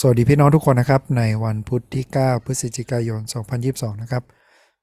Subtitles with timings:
[0.00, 3.20] สวัสดีพี่น้องทุกคนนะครับ ในวันพุธที่ 9 พฤศจิกายน
[3.60, 4.22] 2022 นะครับ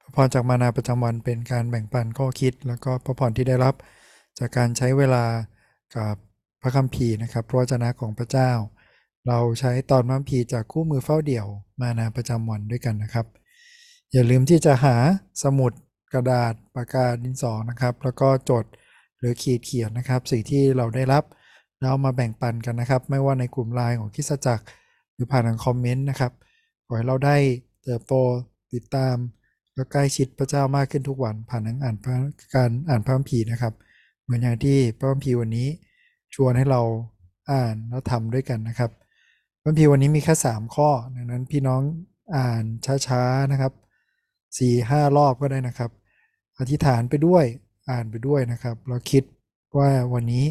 [0.00, 3.74] พระพรจากมานาประจำวันเป็นการแบ่งปันข้อคิด แล้วก็พระพรที่ได้รับ
[4.38, 5.24] จากการใช้เวลา
[5.96, 6.14] กับ
[6.62, 8.50] พระคัมภีร์นะครับ พระวจนะของพระเจ้า
[9.26, 11.46] เราใช้ตอนพระคัมภีร์จากคู่มือเฝ้าเดี่ยว
[11.80, 13.26] มานาประจำวันด้วยกันนะครับ
[14.12, 14.96] อย่าลืมที่จะหา
[15.42, 15.72] สมุด
[16.12, 18.64] กระดาษปากกาดินสอนะครับ แล้วก็จด
[19.18, 21.24] หรือขีดเขียนนะครับ สิ่งที่เราได้รับ
[21.80, 24.66] แล้วเอามาแบ่งปันกันนะครับ ไม่ว่าในกลุ่มไลน์ของคิสจักร
[25.22, 26.32] รือผ่านทางคอมเมนต์นะครับ
[26.86, 27.36] ขอให้เราได้
[27.84, 28.14] เติบโต
[28.74, 29.16] ติดตาม
[29.74, 31.96] และใกล้ชิดพระเจ้ามากขึ้นทุกวันผ่านทางอ่าน
[32.54, 33.74] การอ่านพระคัมภีร์นะครับ
[34.22, 35.68] เหมือนอย่างที่พระคัมภีร์วันนี้
[36.34, 36.82] ชวนให้เรา
[37.52, 38.90] อ่านแล้วทำด้วยกันนะครับ
[39.60, 41.82] พระคัมภีร์วันนี้มีแค่3ข้อดังนั้นพี่น้อง
[42.36, 42.64] อ่าน
[43.06, 43.72] ช้าๆนะครับ
[44.58, 45.90] สี่ห้ารอบก็ได้นะครับ
[46.58, 47.44] อธิษฐานไปด้วย
[47.90, 49.22] อ่านไปด้วยนะครับ เราคิด
[49.76, 50.46] ว่าวันนี้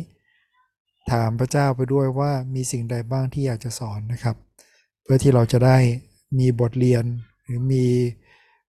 [1.11, 4.35] ถามพระเจ้าไปด้วยว่ามีสิ่งใดบ้างที่อยากจะสอนนะครับ
[5.14, 5.78] พื่อที่เราจะได้
[6.40, 7.04] มีบทเรียน
[7.44, 7.86] หรือมี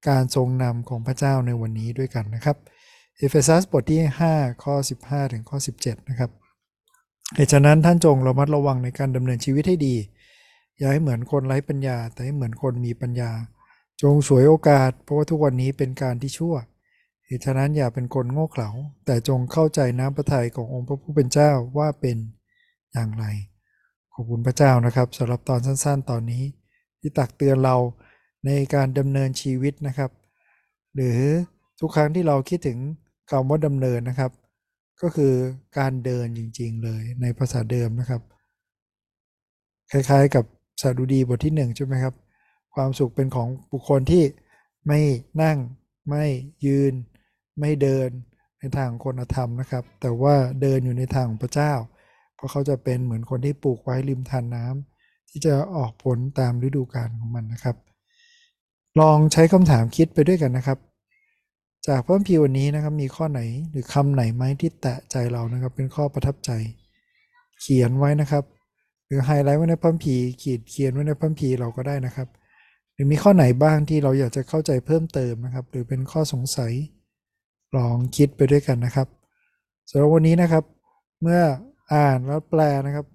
[0.09, 2.57] การทรงนำของพระเจ้าในวันนี้ด้วยกันนะครับ
[3.17, 4.01] เอเฟซัสบทที่
[4.33, 6.31] 5 ข้อ 15 ถึงข้อ 17 นะครับ
[7.35, 9.95] เหตุฉะนั้นท่านจงระมัดระวังในการดำเนินชีวิตให้ดี
[10.79, 13.31] อย่าให้เหมือนคนไร้ปัญญา แต่ให้เหมือนคนมีปัญญา
[14.03, 16.55] จงฉวยโอกาส เพราะว่าทุกวันนี้เป็นการที่ชั่ว
[17.27, 18.71] เหตุฉะนั้นอย่าเป็นคนโง่เขลา
[19.07, 22.17] แต่จงเข้าใจน้ำพระทัยขององค์พระผู้เป็นเจ้าว่าเป็น
[22.95, 23.27] อย่างไร
[24.15, 26.43] ขอบคุณพระเจ้านะครับสำหรับตอนสั้นๆ ตอนนี้
[27.01, 27.77] ที่ตักเตือนเรา
[28.47, 30.11] ในการดำเนินชีวิตนะครับ
[30.95, 31.19] หรือ
[31.81, 32.79] ทุกครั้งที่เราคิดถึง
[33.31, 34.31] คำว่าดำเนินนะครับ
[35.03, 35.33] ก็คือ
[35.79, 38.23] การเดินจริงๆเลยในภาษาเดิมนะครับ
[39.91, 40.45] คล้ายๆกับ
[40.81, 42.15] สดุดีบทที่หนึ่งใช่ไหมครับ
[42.75, 44.25] ความสุขเป็นของบุคคลที่
[44.87, 45.01] ไม่
[45.43, 45.59] นั่ง
[46.09, 46.25] ไม่
[46.67, 46.93] ยืน
[47.59, 48.09] ไม่เดิน
[48.59, 51.73] ในทางคนธรรมนะครับ แต่ว่าเดินอยู่ในทางของพระเจ้า
[52.43, 57.77] ราะเขาจะเป็นเหมือนคนที่ปลูกไว้ริมทานน้ำที่จะออกผลตามฤดูกาลของมันนะครับ
[59.01, 60.79] ลองใช้คำถามคิดไปด้วยกันนะครับ
[61.89, 63.41] จากพระคัมภีวันนี้นะครับมีข้อไหน
[63.71, 66.51] หรือคำไหนไหมที่แตะใจเรานะครับ เป็นข้อประทับใจ
[67.61, 68.45] เขียนไว้นะครับ
[69.07, 72.29] หรือไฮไลท์ไว้ในพระคัมภีขีดเขียนไว้ในพระคัมภีเราก็ได้นะครับ
[72.95, 76.73] หรือมีข้อไหนบ้างที่เราอยากจะเข้าใจเพิ่มเติมนะครับ หรือเป็นข้อสงสัย
[77.77, 79.09] ลองคิดไปด้วยกันนะครับ
[79.91, 80.65] สำหรับวันนี้นะครับ
[81.23, 81.41] เมื่อ
[81.93, 83.07] อ่านแล้วแปลนะครับ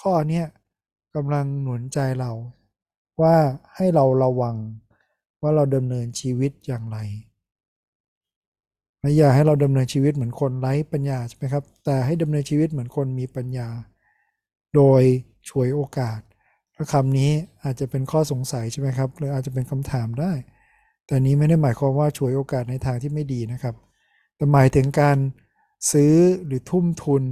[0.00, 0.46] ข้อเนี้ย
[1.14, 2.32] กำลังหนุนใจเรา
[3.22, 3.36] ว่า
[3.74, 4.56] ให้เราระวัง
[5.42, 6.98] ว่าเราดำเนินชีวิตอย่างไร
[9.00, 13.68] ไม่อยากให้เราดำเนินชีวิตเหมือนคนไร้ปัญญาใช่ไหมครับ แต่ให้ดำเนินชีวิตเหมือนคนมีปัญญา
[14.74, 15.02] โดย
[15.48, 16.20] ฉวยโอกาส
[16.74, 17.30] ถ้าคำนี้
[17.62, 20.32] อาจจะเป็นข้อสงสัยใช่ไหมครับ หรืออาจจะเป็นคำถามได้
[21.06, 23.74] แต่นี้ไม่ได้หมายความว่าฉวยโอกาสในทางที่ไม่ดีนะครับ
[24.36, 25.18] แต่หมายถึงการ
[25.92, 26.14] ซื้อ
[26.46, 27.22] หรือทุ่มทุน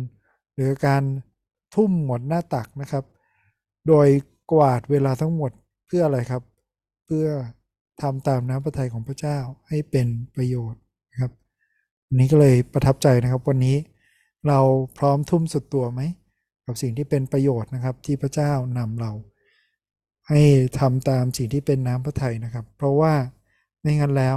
[0.55, 1.03] หรือการ
[1.75, 3.05] ทุ่มหมดหน้าตักนะครับ
[3.89, 4.09] โดย
[4.53, 5.51] กวาดเวลาทั้งหมด
[5.87, 6.43] เพื่ออะไรครับ
[7.05, 7.27] เพื่อ
[8.03, 9.39] ทำตามน้ำพระทัยของพระเจ้า
[9.69, 11.33] ให้เป็นประโยชน์นะครับ
[12.07, 13.77] วันนี้ก็เลยประทับใจนะครับ วันนี้
[14.49, 14.61] เรา
[14.99, 16.01] พร้อมทุ่มสุดตัวไหม
[16.67, 19.13] กับสิ่งที่เป็นประโยชน์นะครับ ที่พระเจ้านำเรา
[20.29, 20.41] ให้
[20.81, 23.15] ทำตามสิ่งที่เป็นน้ำพระทัยนะครับ เพราะว่า
[23.81, 24.37] ไม่งั้นแล้ว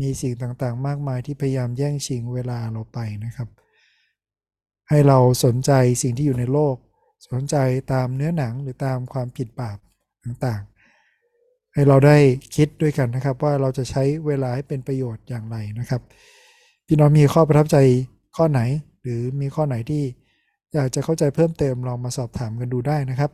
[0.00, 0.32] มีสิ่ง
[0.62, 3.48] ต่างๆ มากมายที่พยายามแย่งชิงเวลาเราไปนะครับ
[4.88, 5.72] ให้เราสนใจ
[6.02, 6.76] สิ่งที่อยู่ในโลก
[7.30, 7.56] สนใจ
[7.92, 9.78] ตามเนื้อหนังหรือตามความผิดบาป
[10.24, 12.16] ต่างๆ ให้เราได้
[12.56, 16.02] คิดด้วยกันนะครับ ว่าเราจะใช้เวลาให้เป็นประโยชน์อย่างไรนะครับ
[16.86, 17.76] พี่น้องมีข้อประทับใจ
[18.36, 18.60] ข้อไหน
[19.02, 20.02] หรือมีข้อไหนที่
[20.74, 23.30] อยากจะเข้าใจเพิ่มเติมลองมาสอบถามกันดูได้นะครับ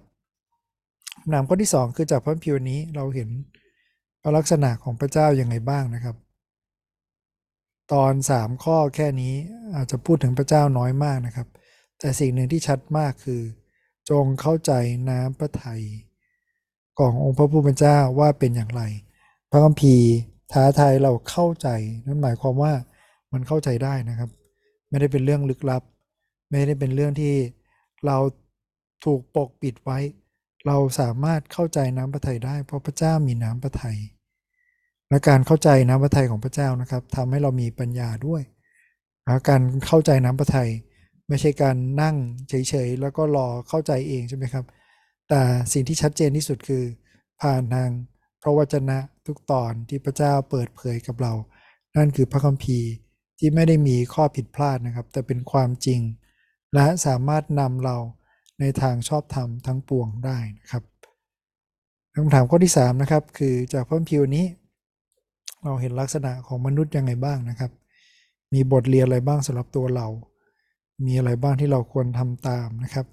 [1.20, 3.28] คำถามข้อที่ 2 คือจากพระคัมภีร์วันนี้เราเห็น
[4.36, 6.16] ลักษณะของพระเจ้าอย่างไรบ้างนะครับ
[7.92, 9.34] ตอน 3 ข้อแค่นี้
[9.76, 11.48] อาจจะพูดถึงพระเจ้าน้อยมากนะครับ
[11.98, 13.42] แต่สิ่งหนึ่งที่ชัดมากคือ
[14.10, 14.72] จงเข้าใจ
[15.10, 15.82] น้ำพระทัย
[16.98, 18.82] ขององค์พระผู้เป็นเจ้าว่าเป็นอย่างไร
[19.50, 20.08] พระคัมภีร์
[20.52, 21.68] ท้าทายเราเข้าใจ
[22.06, 22.72] นั่นหมายความว่า
[23.32, 24.30] มันเข้าใจได้นะครับ
[24.88, 25.82] ไม่ได้เป็นเรื่องลึกลับ
[26.50, 27.34] ไม่ได้เป็นเรื่องที่
[28.06, 28.18] เรา
[29.04, 29.98] ถูกปกปิดไว้
[30.66, 33.98] เราสามารถเข้าใจน้ำพระทัยได้ เพราะพระเจ้ามีน้ำพระทัย
[35.08, 38.42] และการเข้าใจน้ำพระทัยของพระเจ้านะครับทำให้เรามีปัญญาด้วย
[39.48, 40.70] การเข้าใจน้ำพระทัย
[41.28, 42.16] ไม่ใช่การนั่ง
[42.48, 44.64] เฉยๆ แล้วก็รอเข้าใจเองใช่ไหมครับ
[45.28, 45.40] แต่
[45.72, 46.84] สิ่งที่ชัดเจนที่สุดคือ
[47.40, 47.90] ผ่านทาง
[48.42, 51.32] พระวจนะทุกตอนที่พระเจ้าเปิดเผยกับเรา
[51.96, 52.88] นั่นคือพระคัมภีร์
[53.38, 56.00] ที่ไม่ได้มีข้อผิดพลาดนะครับ แต่เป็นความจริง
[56.74, 57.96] และสามารถนำเรา
[58.60, 60.82] ในทางชอบธรรมทั้งปวงได้นะครับ
[62.14, 64.46] คำถามข้อที่3นะครับคือจากพระคัมภีร์นี้
[65.64, 67.70] เราเห็นลักษณะของมนุษย์ยังไงบ้างนะครับ
[68.54, 70.06] มีบทเรียนอะไรบ้างสำหรับตัวเรา
[71.06, 73.06] มีอะไรบ้างที่เราควรทำตามนะครับ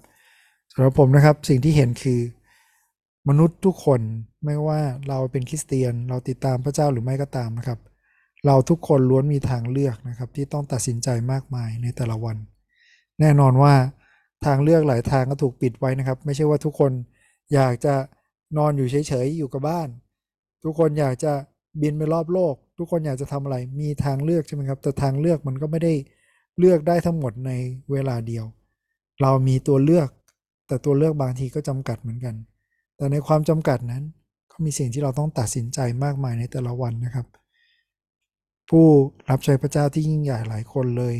[0.72, 2.20] สำหรับผมนะครับสิ่งที่เห็นคือ
[3.28, 4.00] มนุษย์ทุกคน
[4.44, 7.78] ไม่ว่าเราเป็นคริสเตียน เราติดตามพระเจ้าหรือไม่ก็ตามนะครับ
[8.46, 12.36] เราทุกคนล้วนมีทางเลือกนะครับ ที่ต้องตัดสินใจมากมายในแต่ละวัน
[13.20, 13.74] แน่นอนว่า
[14.44, 16.92] ทางเลือกหลายทางก็ถูกปิดไว้นะครับ ไม่ใช่ว่าทุกคน
[17.54, 17.94] อยากจะ
[18.56, 19.88] นอนอยู่เฉยๆอยู่กับบ้าน
[20.64, 21.32] ทุกคนอยากจะ
[21.82, 25.92] บินไปรอบโลก ทุกคนอยากจะทำอะไรมีทางเลือกใช่ไหมครับ แต่ทางเลือกมันก็ไม่ได้
[26.58, 27.50] เลือกได้ทั้งหมดใน
[27.90, 28.44] เวลาเดียว
[29.22, 30.08] เรามีตัวเลือก
[30.66, 32.34] แต่ตัวเลือกบางทีก็จำกัดเหมือนกัน
[32.96, 34.04] แต่ในความจำกัดนั้น
[34.50, 37.26] ก็มีสิ่งที่เราต้องตัดสินใจมากมายในแต่ละวันนะครับ
[38.70, 38.86] ผู้
[39.30, 41.16] รับใช้พระเจ้าที่ยิ่งใหญ่หลายคนเลย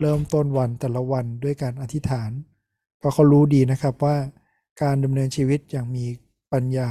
[0.00, 2.30] เริ่มต้นวันแต่ละวันด้วยการอธิษฐาน
[2.98, 4.16] เพราะเขารู้ดีนะครับว่า
[4.82, 6.04] การดำเนินชีวิตอย่างมี
[6.52, 6.88] ปัญญา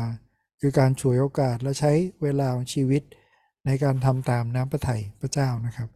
[0.61, 1.91] คือการฉวยโอกาสและใช้
[2.21, 3.01] เวลาของชีวิต
[3.65, 5.89] ในการทำตามน้ำพระทัยพระเจ้านะครับ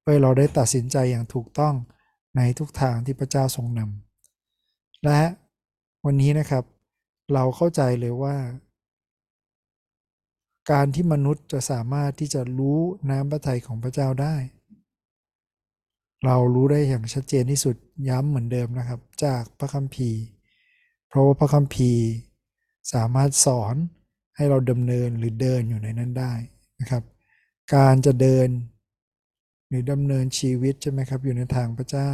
[0.00, 1.74] เพื่อเราได้ตัดสินใจอย่างถูกต้อง
[2.36, 5.22] ในทุกทางที่พระเจ้าทรงนำและ
[6.04, 6.64] วันนี้นะครับ
[7.34, 8.36] เราเข้าใจเลยว่า
[10.70, 12.78] การที่มนุษย์จะสามารถที่จะรู้
[13.10, 14.36] น้ำพระทัยของพระเจ้าได้
[16.24, 17.76] เรารู้ได้อย่างชัดเจนที่สุด
[18.08, 20.20] ย้ำเหมือนเดิมนะครับ จากพระคัมภีร์
[21.08, 22.02] เพราะว่าพระคัมภีร์
[22.94, 23.74] สามารถสอน
[24.38, 26.32] ให้เราดำเนินหรือเดินอยู่ในนั้นได้
[26.80, 27.02] นะครับ
[27.74, 28.48] การจะเดิน
[29.68, 32.12] หรือดำเนินชีวิตใช่ไหมครับอยู่ในทางพระเจ้า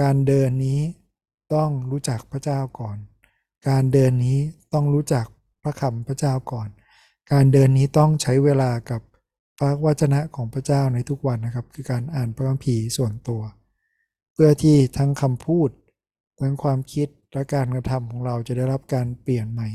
[0.00, 0.80] การเดินนี้
[1.54, 2.96] ต้องรู้จักพระเจ้าก่อน
[3.68, 4.38] การเดินนี้
[4.74, 5.26] ต้องรู้จัก
[5.62, 6.68] พระคำพระเจ้าก่อน
[7.32, 9.00] การเดินนี้ต้องใช้เวลากับ
[9.58, 13.42] พระวจนะของพระเจ้าในทุกวันนะครับ คือการอ่านพระคัมภีร์ส่วนตัว
[14.32, 15.70] เพื่อที่ทั้งคำพูด
[16.40, 19.68] ทั้งความคิดและการกระทำของเราจะได้รับการเปลี่ยนใหม่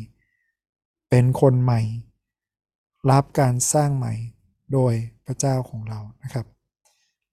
[1.09, 1.81] เป็นคนใหม่
[3.11, 4.13] รับการสร้างใหม่
[4.73, 4.93] โดย
[5.25, 6.45] พระเจ้าของเรานะครับ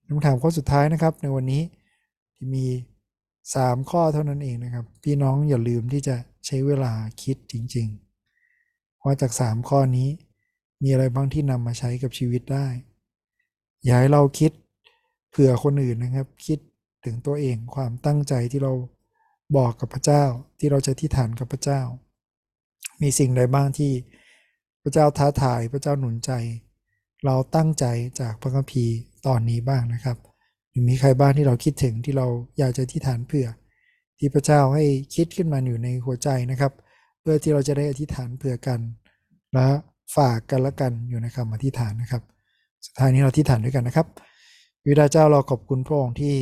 [0.07, 1.63] คำถามข้อสุดท้ายนะครับในวันนี้
[2.35, 2.67] ที่มี
[3.29, 6.17] 3 ข้อเท่านั้นเองนะครับ พี่น้องอย่าลืมที่จะ
[6.47, 6.93] ใช้เวลา
[7.23, 10.09] คิดจริงๆว่าจาก 3 ข้อนี้
[10.83, 12.67] มีอะไรบ้างที่นำมาใช้กับชีวิตได้
[13.85, 14.53] อย่าให้เราคิด
[15.31, 16.59] เผื่อคนอื่นนะครับ คิด
[17.05, 18.73] ถึงตัวเองความตั้งใจที่เรา
[19.57, 20.25] บอกกับพระเจ้า
[20.59, 21.81] ที่เราจะที่ฐานกับพระเจ้า
[23.03, 23.93] มีสิ่งใดบ้างที่
[24.83, 26.33] พระเจ้าท้าทายพระเจ้าหนุนใจ
[27.25, 27.85] เราตั้งใจ
[28.21, 28.95] จากพระคัมภีร์
[29.27, 30.17] ตอนนี้บ้างนะครับ
[30.71, 32.27] หรือมีใครบ้างที่เราคิดถึงที่เรา
[32.59, 33.49] อยากจะที่ฐานเผื่อ
[34.19, 34.85] ที่พระเจ้าให้
[35.15, 36.73] คิดขึ้นมาอยู่ในหัวใจนะครับ
[37.21, 38.81] เพื่อที่เราจะได้อธิษฐานเผื่อกัน
[39.55, 39.69] และ
[40.17, 42.23] ฝากกันละกันอยู่ในคำอธิษฐานนะครับ
[42.87, 44.07] สุดท้ายนี้เราอธิษฐานด้วยกันนะครับ
[44.87, 46.35] วิดาเจ้าเราขอบคุณพระองค์ที่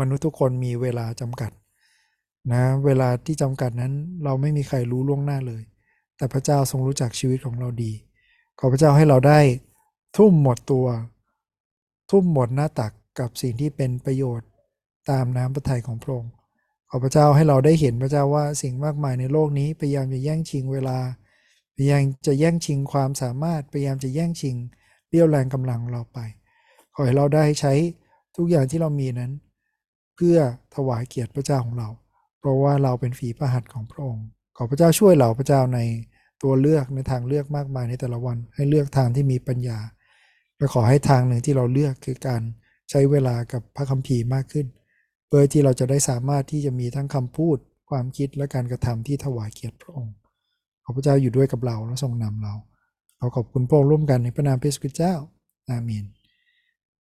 [0.00, 1.50] มนุษย์ทุกคนมีเวลาจำกัด
[2.52, 3.92] นะเวลาที่จำกัดนั้น
[4.24, 5.62] เราไม่มีใครรู้ล่วงหน้าเลย
[6.16, 7.92] แต่พระเจ้าทรงรู้จักชีวิตของเราดี
[8.58, 9.40] ขอพระเจ้าให้เราได้
[10.16, 10.86] ทุ่มหมดตัว
[12.10, 14.48] ทุ่มหมดหน้าตักกับสิ่งที่เป็นประโยชน์
[15.10, 16.32] ตามน้ำพระทัยของพระองค์
[16.90, 20.98] ขอพระเจ้าให้เราได้เห็นพระเจ้าว่าสิ่งมากมายในโลกนี้พยายามจะแย่งชิงเวลา
[21.76, 24.56] พยายามจะแย่งชิงความสามารถพยายามจะแย่งชิง
[25.10, 26.18] เรี่ยวแรงกำลังเราไป
[26.94, 27.72] ขอให้เราได้ใช้
[28.36, 29.32] ทุกอย่างที่เรามีนั้น
[30.16, 30.38] เพื่อ
[30.74, 31.88] ถวายเกียรติพระเจ้าของเรา
[32.40, 34.26] เพราะว่าเราเป็นฝีพระหัตถ์ของพระองค์
[34.56, 35.80] ขอพระเจ้าช่วยเราพระเจ้าใน
[36.42, 39.78] ตัวเลือกในทางเลือกมากมายในแต่ละวันให้เลือกทางที่มีปัญญา
[40.56, 42.42] และขอให้ทางหนึ่งที่เราเลือกคือการ
[42.90, 44.66] ใช้เวลากับพระคัมภีร์มากขึ้น
[45.26, 47.56] เพื่อที่เราจะได้สามารถที่จะมีทั้งคำพูด
[47.90, 50.14] ความคิดและการกระทำที่ถวายเกียรติพระองค์
[50.84, 52.54] ขอพระเจ้าอยู่ด้วยกับเราและทรงนำเรา
[53.18, 55.14] เราขอบคุณพระองค์ร่วมกันในพระนามพระเยซูคริสต์เจ้า
[55.68, 56.04] อาเมน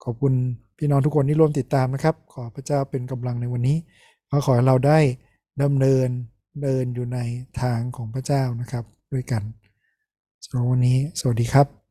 [0.05, 0.33] ขอบคุณ
[0.79, 3.77] พี่น้องทุกคนที่ร่วมติดตามนะครับ ขอพระเจ้าเป็นกำลังในวันนี้
[4.31, 4.99] ขอขอให้เราได้
[5.63, 6.09] ดำเนิน
[6.63, 7.19] เดินอยู่ใน
[7.61, 9.43] ทางของพระเจ้านะครับด้วยกัน
[10.45, 11.86] สำหรับวันนี้สวัสดีครับ